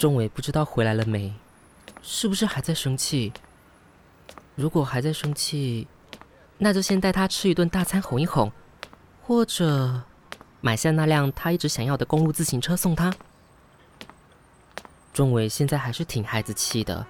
[0.00, 1.30] 仲伟不知道回来了没，
[2.00, 3.30] 是不是还在生气？
[4.54, 5.86] 如果还在生气，
[6.56, 8.50] 那就先带他吃一顿大餐哄一哄，
[9.20, 10.02] 或者
[10.62, 13.14] 买下那辆他一直想要的公路自行车送他。
[15.12, 17.06] 仲伟现在还是挺孩子气的，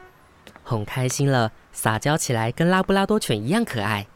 [0.64, 4.08] 哄开心了，撒娇起来跟拉布拉多犬一样可爱。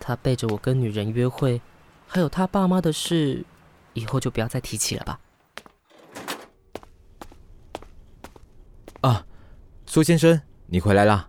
[0.00, 1.62] 他背着我跟女人约会，
[2.08, 3.44] 还有他爸妈的事，
[3.92, 5.20] 以后就不要再提起了吧。
[9.02, 9.26] 啊，
[9.92, 11.28] 苏先生，你回来啦！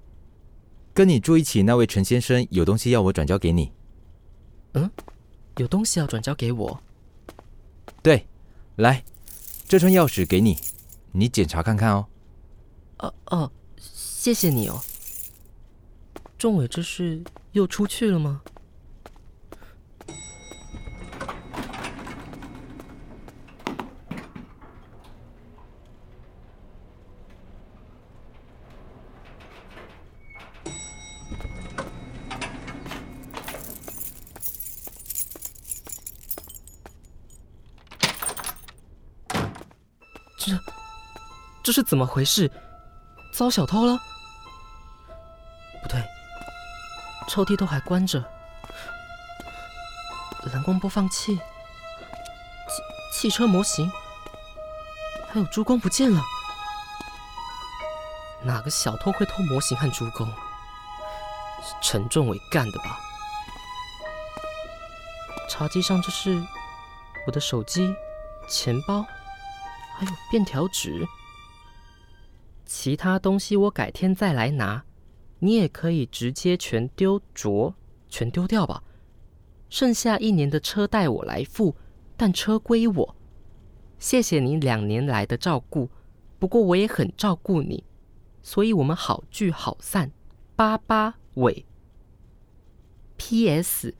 [0.93, 3.73] 跟你住一起那位陈先生有东西要我转交给你。
[4.71, 4.89] 嗯，
[5.57, 6.81] 有东西要转交给我？
[8.01, 8.25] 对，
[8.77, 9.03] 来，
[9.67, 10.57] 这串钥匙给你，
[11.11, 12.07] 你检查看看哦。
[12.99, 14.81] 哦哦，谢谢你哦。
[16.37, 17.21] 仲伟这是
[17.51, 18.43] 又出去了吗？
[40.45, 40.59] 这，
[41.63, 42.51] 这是怎么回事？
[43.33, 43.97] 遭小偷了？
[45.81, 46.03] 不对，
[47.29, 48.23] 抽屉都还关着，
[50.51, 51.41] 蓝光播放器、汽
[53.13, 53.89] 汽车模型，
[55.29, 56.21] 还有珠光不见了。
[58.43, 60.29] 哪个小偷会偷模型和珠光？
[61.63, 62.99] 是陈仲伟干的吧？
[65.49, 66.43] 茶几上这是
[67.25, 67.95] 我的手机、
[68.49, 69.05] 钱包。
[69.95, 71.07] 还有便条纸，
[72.65, 74.83] 其他东西我改天再来拿。
[75.39, 77.75] 你也可以直接全丢着，
[78.07, 78.83] 全丢掉吧。
[79.69, 81.75] 剩下一年的车贷我来付，
[82.15, 83.15] 但车归我。
[83.99, 85.89] 谢谢你两年来的照顾，
[86.39, 87.83] 不过我也很照顾你，
[88.41, 90.11] 所以我们好聚好散。
[90.55, 91.65] 八八尾。
[93.17, 93.93] P.S.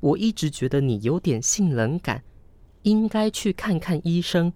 [0.00, 2.22] 我一直觉得你有点性冷感，
[2.82, 4.52] 应该去看看医生。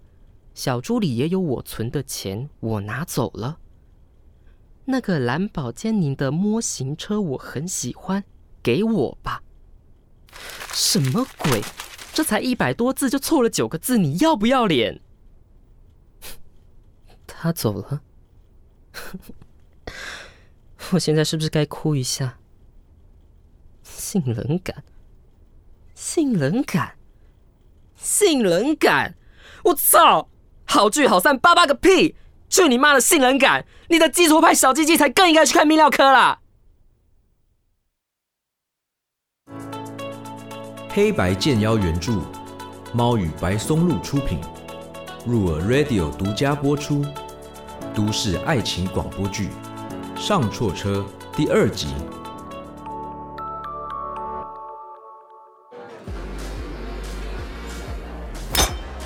[0.53, 3.59] 小猪里也有我存的钱，我拿走了。
[4.85, 8.25] 那个蓝宝坚尼的模型车我很喜欢，
[8.61, 9.43] 给我吧。
[10.73, 11.61] 什么鬼？
[12.13, 15.01] 这才一百多字就错了九个字，你要不要脸？
[17.25, 18.01] 他走了，
[20.91, 22.37] 我现在是不是该哭一下？
[23.83, 24.83] 性冷感，
[25.95, 26.97] 性冷感，
[27.95, 29.15] 性冷感，
[29.63, 30.27] 我操！
[30.71, 32.15] 好聚好散，巴巴个屁！
[32.49, 33.65] 去你妈的性冷感！
[33.89, 36.39] 你的基础派小鸡鸡才更应该去看泌尿科啦！
[40.87, 42.21] 黑白剑妖原著，
[42.93, 44.39] 猫与白松露出品，
[45.25, 47.05] 入耳 Radio 独家播出，
[47.93, 49.49] 都市爱情广播剧
[50.17, 51.05] 《上错车》
[51.35, 51.87] 第二集。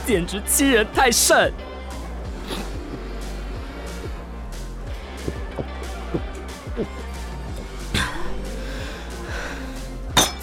[0.05, 1.51] 简直欺人太甚！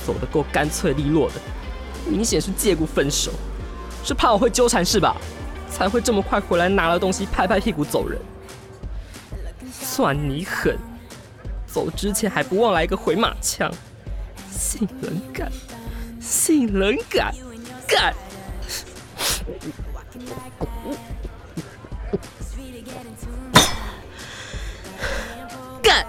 [0.04, 1.34] 走得够干脆利落的，
[2.06, 3.30] 明显是借故分手，
[4.02, 5.16] 是怕我会纠缠是吧？
[5.70, 8.20] 才会这么快回来拿了东西，拍拍屁股走人。
[9.70, 10.76] 算你狠，
[11.66, 13.72] 走之前还不忘来一个回马枪，
[14.50, 15.50] 性冷感，
[16.20, 17.32] 性冷感，
[17.86, 18.12] 干！
[25.82, 26.06] 干！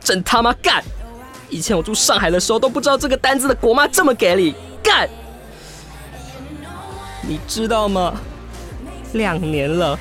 [0.00, 0.82] 真他妈干！
[1.50, 4.54] 以前我住上海的时候都不知道这个单字的国骂这么给力。
[4.82, 5.08] 干！
[7.22, 8.14] 你知道吗？
[9.12, 9.98] 两年了，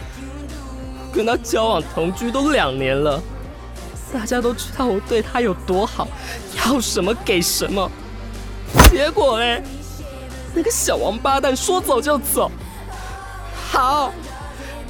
[1.13, 3.21] 跟他交往同居都两年了，
[4.11, 6.07] 大家都知道我对他有多好，
[6.57, 7.89] 要什么给什么。
[8.89, 9.63] 结果嘞？
[10.55, 12.51] 那个小王八蛋说走就走，
[13.73, 14.13] 好，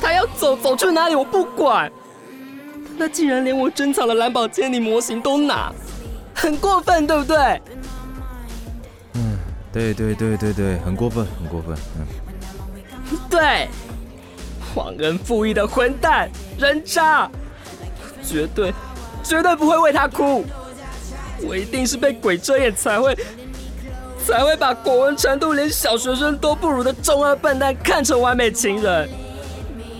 [0.01, 1.89] 他要走，走去哪里我不管，
[2.99, 5.71] 他竟然连我珍藏的蓝宝坚尼模型都拿，
[6.35, 7.61] 很过分，对不对？
[9.13, 9.37] 嗯，
[9.71, 13.69] 对对对对对，很过分，很过分，嗯，对，
[14.75, 17.31] 忘恩负义的混蛋，人渣，
[18.21, 18.73] 绝对
[19.23, 20.43] 绝对不会为他哭，
[21.41, 23.17] 我一定是被鬼遮眼才会。
[24.25, 29.09] 才会把国文程度连小学生都不如的中二笨蛋看成完美情人。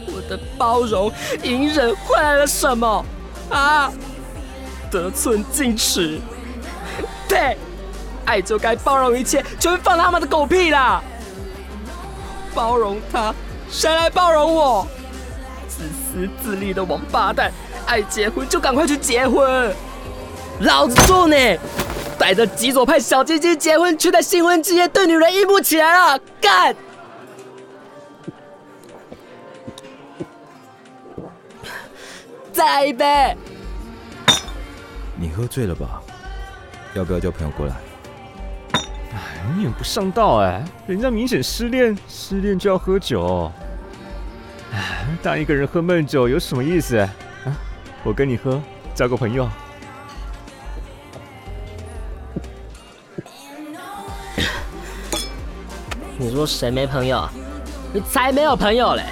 [0.07, 1.11] 我的包容
[1.43, 3.05] 隐忍换来了什么？
[3.49, 3.91] 啊，
[4.89, 6.19] 得寸进尺。
[7.27, 7.57] 对，
[8.25, 11.01] 爱就该包容一切，就会放他妈的狗屁啦！
[12.55, 13.33] 包容他，
[13.69, 14.87] 谁来包容我？
[15.67, 17.51] 自私自利的王八蛋，
[17.85, 19.73] 爱结婚就赶快去结婚！
[20.59, 21.57] 老子说你，
[22.13, 26.75] 带着极左派小鸡鸡结婚，却在新婚之夜对女人硬不起来了，干！
[32.51, 33.36] 再来一杯。
[35.15, 36.01] 你喝醉了吧？
[36.94, 37.75] 要不要叫朋友过来？
[39.13, 39.19] 哎，
[39.56, 40.63] 你也不上道哎！
[40.86, 43.51] 人家明显失恋，失恋就要喝酒。
[44.71, 46.98] 哎，当一个人喝闷酒有什么意思？
[46.98, 47.09] 啊，
[48.04, 48.62] 我跟你喝，
[48.94, 49.50] 交个朋友。
[56.23, 57.27] 你说谁没朋友？
[57.91, 59.03] 你才没有朋友嘞！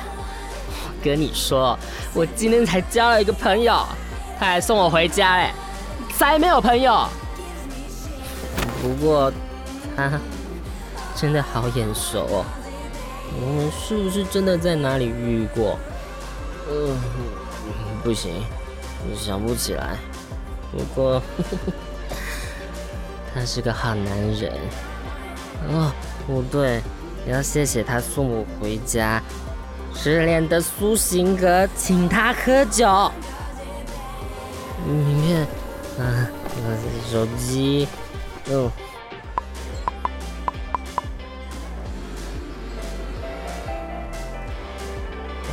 [0.69, 1.77] 我 跟你说，
[2.13, 3.85] 我今天才交了一个朋友，
[4.39, 5.51] 他还送我回家嘞，
[6.17, 7.05] 才没有朋友。
[8.81, 9.29] 不过
[9.97, 10.09] 他
[11.13, 12.45] 真的好眼熟哦，
[13.41, 15.77] 我们是不是真的在哪里遇过？
[16.69, 16.95] 嗯，
[18.05, 18.41] 不行，
[19.17, 19.97] 想不起来。
[20.71, 21.21] 不过
[23.35, 24.53] 他是个好男人。
[25.69, 25.91] 哦，
[26.25, 26.81] 不对，
[27.27, 29.21] 要谢谢他送我回家。
[29.94, 33.12] 失恋的苏醒哥请他喝酒。
[34.88, 35.41] 名片，
[36.00, 36.27] 啊，
[37.09, 37.88] 手机，
[38.50, 38.71] 嗯。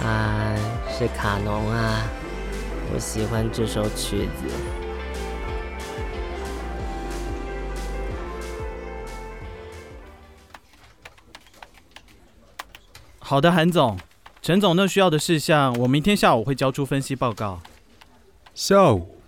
[0.03, 0.55] 啊，
[0.97, 2.05] 是卡农啊，
[2.95, 4.88] 我喜欢这首曲子。
[13.29, 13.99] 好的，韩总，
[14.41, 17.61] 陈总那需要的事项，我明天下午会交出分析报告。
[18.55, 19.21] 下午？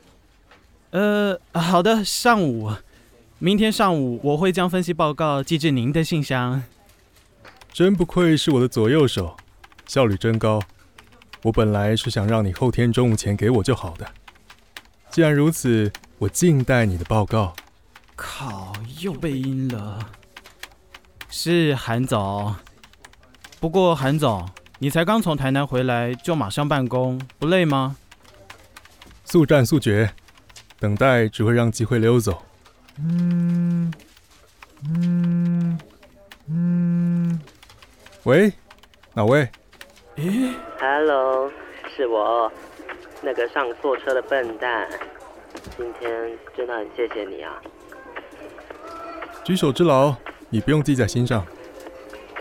[0.92, 2.72] 呃，好的，上午。
[3.38, 6.62] 明天上午我会将分析报告寄至您的信箱。
[7.74, 9.36] 真不愧是我的左右手，
[9.86, 10.62] 效率真高。
[11.42, 14.10] 我本来是想让你后天中午前给我就好的。
[15.10, 17.54] 既然如此，我静待你的报告。
[18.16, 19.98] 靠，又被阴了。
[21.28, 22.54] 是韩总。
[23.60, 24.48] 不过韩总，
[24.78, 27.94] 你才刚从台南回来就马上办公，不累吗？
[29.26, 30.10] 速战速决，
[30.78, 32.42] 等待只会让机会溜走。
[32.98, 33.92] 嗯
[34.88, 35.78] 嗯
[36.48, 37.40] 嗯。
[38.22, 38.50] 喂，
[39.12, 39.46] 哪位？
[40.16, 41.52] 咦，Hello，
[41.94, 42.50] 是我，
[43.20, 44.88] 那个上错车的笨蛋。
[45.76, 46.10] 今天
[46.56, 47.60] 真的很谢谢你啊。
[49.44, 50.14] 举手之劳，
[50.48, 51.44] 你不用记在心上。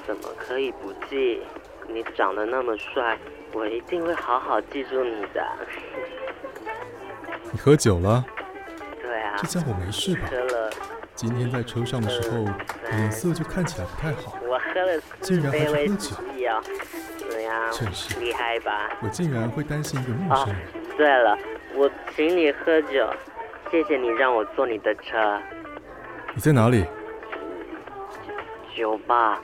[0.08, 1.44] 怎么可以不记？
[1.88, 3.16] 你长得那么帅，
[3.54, 5.46] 我一定会好好记住你的。
[7.54, 8.26] 你喝酒了？
[9.00, 9.36] 对啊。
[9.38, 10.28] 这家伙没事吧？
[10.32, 10.72] 喝了。
[11.14, 12.46] 今天在车上的时候，
[12.90, 14.40] 脸色就看起来不太好。
[14.42, 16.60] 我喝了四杯威士忌啊！
[17.16, 17.72] 怎么样？
[17.72, 18.90] 真是厉害吧？
[19.04, 20.56] 我竟然会担心一个陌生人。
[20.58, 21.38] 哦，对了，
[21.76, 23.08] 我请你喝酒，
[23.70, 25.40] 谢谢你让我坐你的车。
[26.34, 26.88] 你在哪里？
[28.76, 29.40] 酒吧。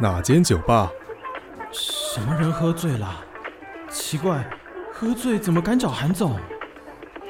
[0.00, 0.90] 哪间酒吧？
[1.70, 3.22] 什么人喝醉了？
[3.90, 4.42] 奇怪，
[4.92, 6.38] 喝醉怎么敢找韩总？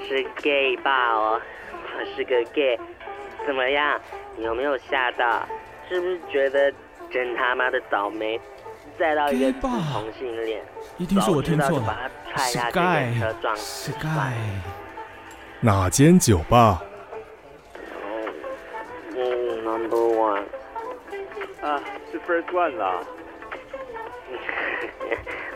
[0.08, 1.12] 是 gay 吧？
[1.14, 1.40] 哦，
[1.98, 2.78] 我是个 gay，
[3.44, 4.00] 怎么样？
[4.36, 5.44] 你有没有吓到？
[5.88, 6.72] 是不是觉得
[7.10, 8.40] 真他妈的倒霉？
[8.98, 10.62] 再到一个同性恋，
[10.98, 11.98] 一定是我听错了。
[12.36, 13.14] 是 gay，
[13.56, 14.08] 是 gay。
[15.60, 16.80] 哪间酒吧？
[19.16, 20.44] 嗯，Number One。
[21.62, 23.02] 啊，是 First One 啦。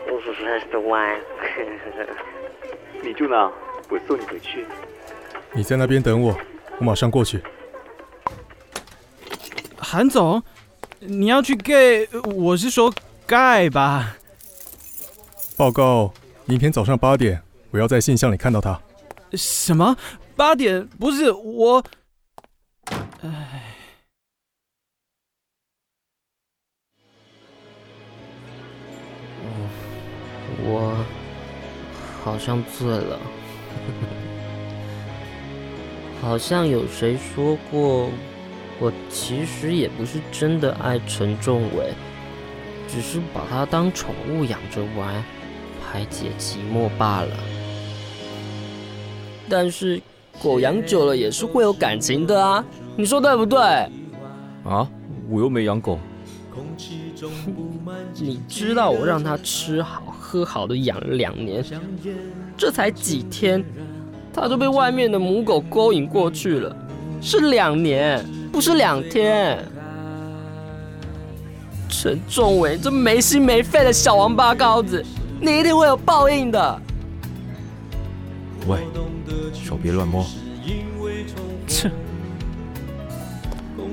[0.07, 1.19] 我是 First One。
[3.01, 3.51] 你住哪？
[3.89, 4.65] 我送你回去。
[5.53, 6.37] 你在那边等我，
[6.79, 7.41] 我马上过去。
[9.77, 10.43] 韩总，
[10.99, 12.93] 你要去 gay，我是说
[13.27, 14.17] gay 吧？
[15.55, 16.13] 报告，
[16.45, 17.41] 明天早上八点，
[17.71, 18.79] 我要在信箱里看到他。
[19.33, 19.95] 什么？
[20.35, 20.85] 八点？
[20.99, 21.83] 不是我。
[23.21, 23.54] 唉。
[30.67, 30.95] 我
[32.23, 33.19] 好像醉了，
[36.21, 38.09] 好像有谁说过，
[38.79, 41.93] 我其实也不是真的爱陈仲伟，
[42.87, 45.23] 只是把他当宠物养着玩，
[45.83, 47.29] 排解寂寞罢了。
[49.47, 50.01] 但是
[50.41, 53.59] 狗养久了也是会有感情的啊，你说对不对？
[54.63, 54.89] 啊，
[55.29, 55.99] 我又没养狗。
[58.15, 61.63] 你知道我让它吃好喝好的养了两年，
[62.57, 63.63] 这才几天，
[64.33, 66.75] 他就被外面的母狗勾引过去了，
[67.21, 69.63] 是两年，不是两天。
[71.87, 75.05] 陈仲伟，这没心没肺的小王八羔子，
[75.39, 76.81] 你一定会有报应的。
[78.67, 78.79] 喂，
[79.53, 80.25] 手别乱摸。
[81.67, 81.91] 切。
[83.77, 83.83] 我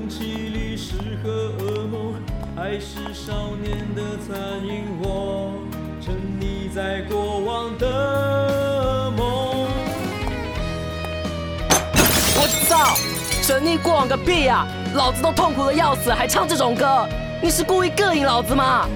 [12.67, 12.95] 操！
[13.41, 14.67] 沉溺过往个屁呀、啊！
[14.95, 17.07] 老子都痛苦的要死，还唱这种歌？
[17.41, 18.87] 你是故意膈应老子吗？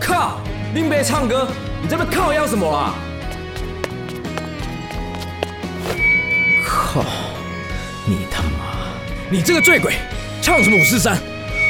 [0.00, 0.38] 靠！
[0.74, 1.48] 林北唱歌，
[1.80, 2.94] 你这边靠要什么啊？
[6.66, 7.04] 靠！
[8.06, 8.92] 你他妈！
[9.30, 9.94] 你这个醉鬼，
[10.42, 11.16] 唱什么五四三？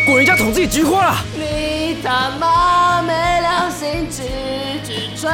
[0.05, 1.15] 滚人家统计菊花！
[1.35, 4.23] 你他妈没良心，句
[4.85, 5.31] 句吹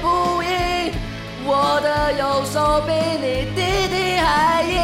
[0.00, 0.92] 不赢。
[1.44, 4.80] 我的右手比你弟弟还硬。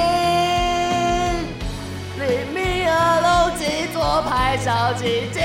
[2.19, 2.23] 黎
[2.53, 5.41] 明二楼几左牌小鸡鸡。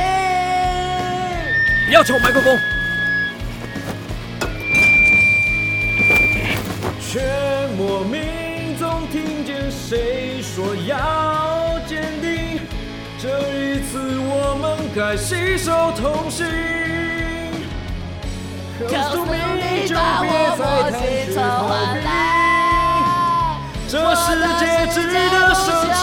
[1.85, 2.59] 不要抢我麦克风！
[6.99, 7.23] 全
[7.77, 10.97] 国民众听见谁说要
[14.95, 16.45] 该携手同行。
[18.79, 21.39] 告诉你，就别再谈血和
[21.95, 21.97] 冰。
[23.87, 26.01] 这世界值得生气。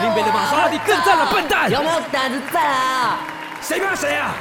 [0.00, 1.70] 林北的玛莎拉蒂更赞了，笨蛋！
[1.70, 3.18] 有没有胆子再来啊？
[3.60, 4.34] 谁怕谁啊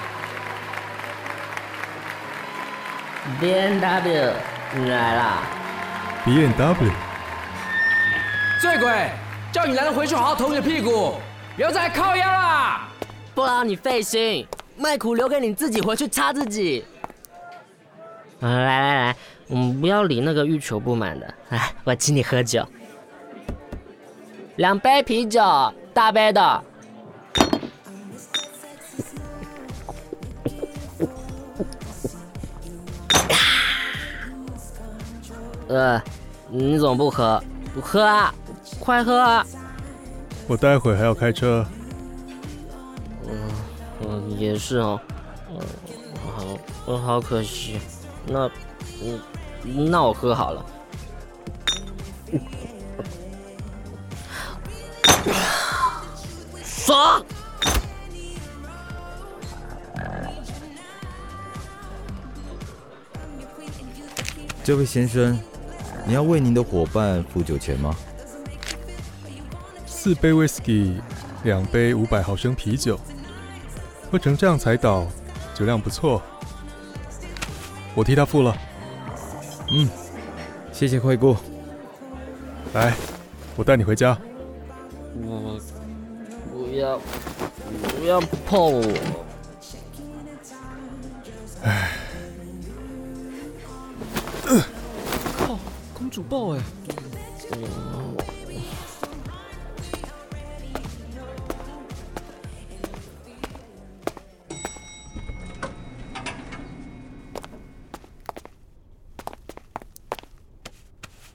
[3.40, 4.34] ？BMW
[4.74, 5.38] 你来啦
[6.26, 6.92] ！B N W，。
[8.60, 9.12] 醉鬼，
[9.52, 11.16] 叫你男人回去好好捅你的屁股，
[11.58, 12.88] 不要再靠腰了。
[13.36, 16.86] 不劳你费心，卖苦留给你自己回去擦自己。
[18.40, 19.16] 来来来，
[19.48, 22.66] 我们不要理那个欲求不满的，来，我请你喝酒，
[24.56, 25.42] 两杯啤酒，
[25.94, 26.64] 大杯的。
[35.68, 36.02] 呃，
[36.50, 37.44] 你怎么不喝？
[37.74, 38.34] 不喝啊！
[38.92, 39.48] 快喝啊！
[40.50, 41.66] 我待会还要开车。
[43.26, 43.50] 嗯
[44.02, 45.00] 嗯，也是哦。
[45.50, 45.58] 嗯，
[46.36, 46.44] 好，
[46.86, 47.80] 我，好可惜。
[48.28, 48.52] 那，
[49.02, 50.66] 嗯，那我喝好了。
[56.66, 57.24] 爽！
[64.66, 65.40] 这位先生，
[66.06, 67.96] 你要为您的伙伴付酒钱吗？
[70.04, 70.96] 四杯 whisky，，
[71.44, 73.00] 两杯五百毫升啤酒，
[74.12, 75.06] 喝成这样才倒，
[75.54, 76.20] 酒量不错。
[77.94, 78.58] 我替他付了。
[79.72, 79.88] 嗯，
[80.72, 81.38] 谢谢惠顾。
[82.74, 82.96] 来，
[83.56, 84.18] 我带你回家。
[85.24, 85.60] 我
[86.52, 87.00] 不要，
[88.00, 88.82] 不要碰我。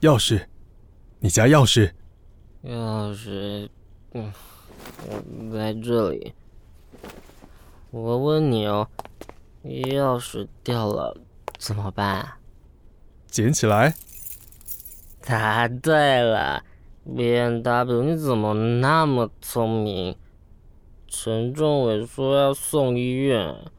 [0.03, 0.45] 钥匙，
[1.21, 1.93] 你家钥匙？
[2.65, 3.69] 钥匙，
[4.12, 4.31] 嗯，
[5.09, 6.35] 我在这里。
[7.91, 8.88] 我问你哦，
[9.65, 11.17] 钥匙掉了
[11.59, 12.35] 怎么办？
[13.31, 13.95] 捡起来。
[15.23, 16.62] 答对了
[17.07, 20.15] ，BMW，你怎么那么聪明？
[21.09, 23.71] 陈仲伟说要送医院，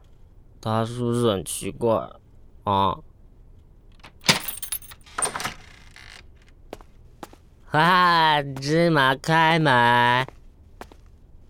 [0.60, 2.10] 他是不是很奇怪
[2.64, 2.98] 啊？
[7.70, 10.26] 哈哈，芝麻开门。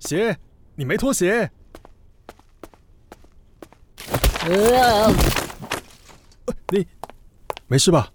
[0.01, 0.37] 鞋，
[0.75, 1.49] 你没脱鞋。
[4.45, 5.13] 呃，
[6.71, 6.85] 你
[7.69, 8.13] 没事吧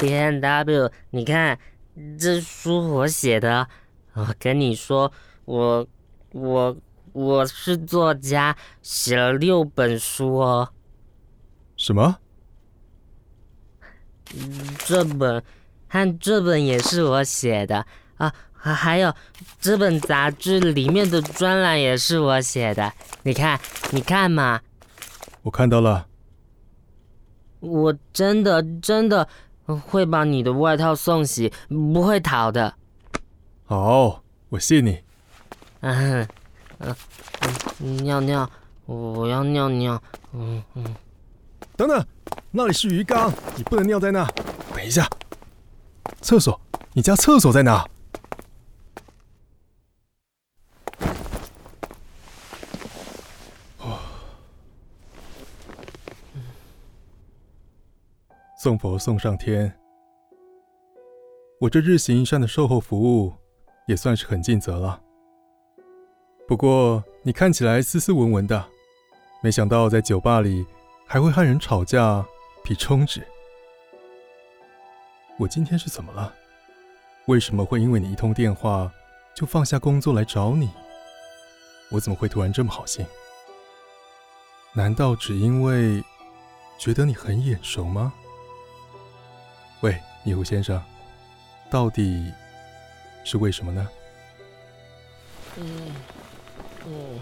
[0.00, 1.56] ？B N W，你看，
[2.18, 3.68] 这书我写的。
[4.14, 5.12] 我跟你说，
[5.44, 5.86] 我
[6.32, 6.76] 我
[7.12, 10.72] 我是作家，写了六本书哦。
[11.76, 12.18] 什么？
[14.84, 15.40] 这本。
[15.92, 17.84] 看这本也是我写的
[18.16, 19.12] 啊，还还有
[19.60, 22.90] 这本杂志里面的专栏也是我写的。
[23.24, 24.58] 你看，你看嘛。
[25.42, 26.06] 我看到了。
[27.60, 29.28] 我真的真的
[29.66, 32.72] 会把你的外套送洗，不会逃的。
[33.66, 34.98] 好，我信你。
[35.84, 36.26] 嗯
[36.78, 36.96] 嗯
[37.80, 38.50] 嗯，尿尿，
[38.86, 40.02] 我要尿尿。
[40.32, 40.96] 嗯嗯。
[41.76, 42.02] 等等，
[42.50, 44.26] 那里是鱼缸，你不能尿在那。
[44.74, 45.06] 等一下。
[46.20, 46.60] 厕所，
[46.92, 47.86] 你家厕所在哪？
[58.58, 59.76] 送佛送上天。
[61.60, 63.32] 我这日行一善的售后服务
[63.88, 65.00] 也算是很尽责了。
[66.46, 68.64] 不过你看起来斯斯文文的，
[69.42, 70.64] 没想到在酒吧里
[71.06, 72.24] 还会和人吵架，
[72.62, 73.26] 比充值。
[75.42, 76.32] 我今天是怎么了？
[77.26, 78.88] 为什么会因为你一通电话
[79.34, 80.70] 就放下工作来找你？
[81.90, 83.04] 我怎么会突然这么好心？
[84.72, 86.00] 难道只因为
[86.78, 88.12] 觉得你很眼熟吗？
[89.80, 90.80] 喂，迷糊先生。
[91.68, 92.32] 到底
[93.24, 93.88] 是为什么呢？
[95.56, 95.92] 嗯
[96.86, 97.20] 嗯。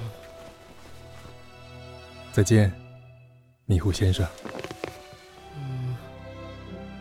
[2.33, 2.71] 再见，
[3.65, 4.29] 迷糊先生。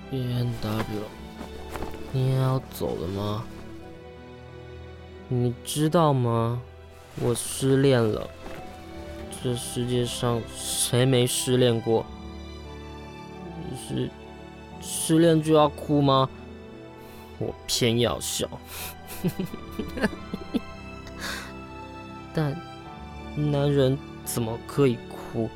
[0.09, 1.03] B N W，
[2.11, 3.43] 你也要走了吗？
[5.27, 6.61] 你知道吗？
[7.21, 8.27] 我失恋了。
[9.43, 12.05] 这世界上谁没失恋过？
[13.87, 14.09] 是
[14.81, 16.27] 失恋就要哭吗？
[17.37, 18.49] 我偏要笑，
[22.33, 22.53] 但
[23.35, 25.49] 男人怎么可以哭？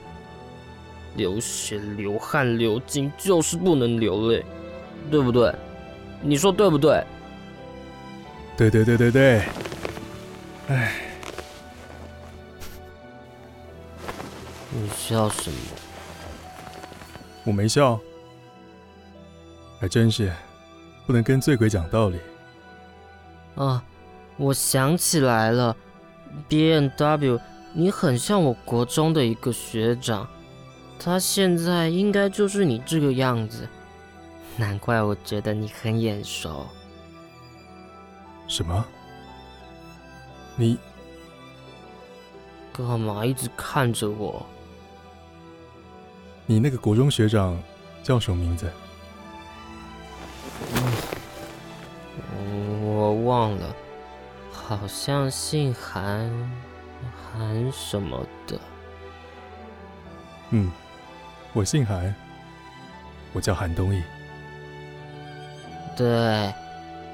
[1.15, 4.43] 流血、流汗、流精，就是不能流泪，
[5.12, 5.53] 对不对？
[6.22, 7.03] 你说对不对？
[8.55, 9.41] 对对对对对。
[10.67, 10.93] 哎，
[14.72, 15.58] 你笑什么？
[17.43, 18.00] 我没笑，
[19.79, 20.32] 还真是。
[21.05, 22.17] 不能跟醉鬼讲道理。
[23.55, 23.84] 啊，
[24.38, 25.75] 我想起来了
[26.48, 27.38] ，B N W，
[27.74, 30.25] 你很像我国中的一个学长，
[31.03, 33.67] 他现在应该就是你这个样子，
[34.55, 36.65] 难怪我觉得你很眼熟。
[38.48, 38.86] 什么？
[40.55, 40.77] 你
[42.72, 44.46] 干嘛一直看着我？
[46.46, 47.61] 你那个国中学长
[48.01, 48.72] 叫什么名字？
[52.81, 53.75] 我忘了，
[54.53, 56.31] 好像姓韩，
[57.33, 58.57] 韩什么的。
[60.51, 60.72] 嗯，
[61.53, 62.13] 我姓韩，
[63.31, 64.01] 我叫韩东义。
[65.96, 66.07] 对，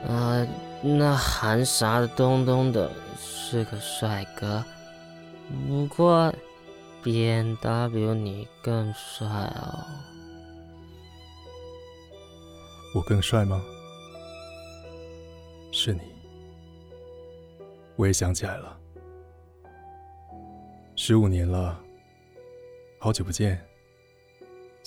[0.07, 0.47] 呃，
[0.81, 4.63] 那韩啥的东东的是个帅哥，
[5.67, 6.33] 不过
[7.03, 9.85] B&W 你更帅哦。
[12.95, 13.61] 我更帅吗？
[15.73, 16.01] 是你，
[17.97, 18.77] 我也想起来了，
[20.95, 21.77] 十五年了，
[22.97, 23.63] 好久不见，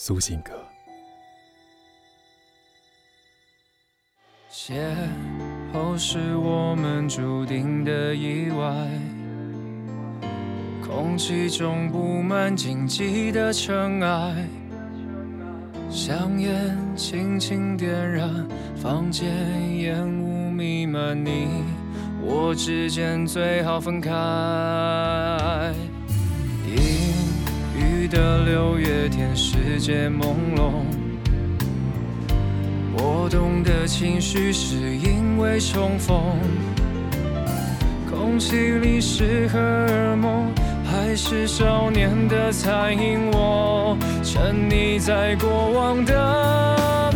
[0.05, 0.53] 苏醒哥。
[4.51, 4.75] 邂
[5.73, 8.67] 逅是我们注定的意外，
[10.85, 14.45] 空气中布满荆棘的尘埃，
[15.89, 18.29] 香烟轻轻点燃，
[18.75, 19.29] 房间
[19.79, 20.51] 烟雾。
[20.51, 21.63] 弥漫你
[22.21, 24.11] 我之间，最好分开。
[29.35, 30.85] 世界朦胧。
[32.95, 36.19] 我懂得情绪是因为重逢。
[38.11, 40.53] 空气里是荷尔蒙，
[40.85, 43.31] 还是少年的残影？
[43.33, 47.13] 我沉溺在过往的。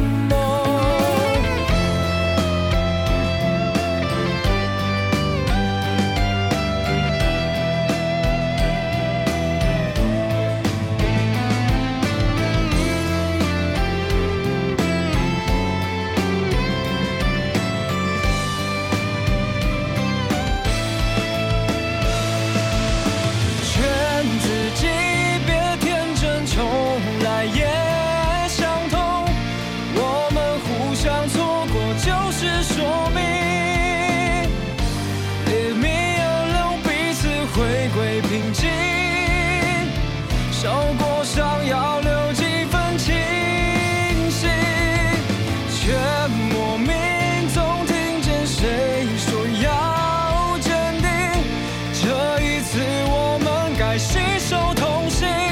[54.49, 55.46] 手同行。